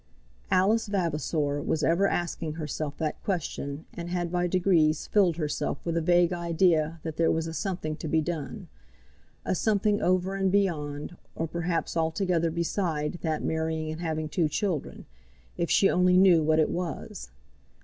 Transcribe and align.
Alice 0.49 0.87
Vavasor 0.87 1.61
was 1.61 1.83
ever 1.83 2.07
asking 2.07 2.53
herself 2.53 2.97
that 2.97 3.21
question, 3.23 3.85
and 3.93 4.09
had 4.09 4.31
by 4.31 4.47
degrees 4.47 5.05
filled 5.05 5.37
herself 5.37 5.85
with 5.85 5.95
a 5.95 6.01
vague 6.01 6.33
idea 6.33 6.99
that 7.03 7.17
there 7.17 7.29
was 7.29 7.45
a 7.45 7.53
something 7.53 7.95
to 7.97 8.07
be 8.07 8.19
done; 8.19 8.67
a 9.45 9.53
something 9.53 10.01
over 10.01 10.33
and 10.33 10.51
beyond, 10.51 11.17
or 11.35 11.45
perhaps 11.45 11.95
altogether 11.95 12.49
beside 12.49 13.19
that 13.21 13.43
marrying 13.43 13.91
and 13.91 14.01
having 14.01 14.27
two 14.27 14.49
children; 14.49 15.05
if 15.55 15.69
she 15.69 15.87
only 15.87 16.17
knew 16.17 16.41
what 16.41 16.57
it 16.57 16.71
was. 16.71 17.29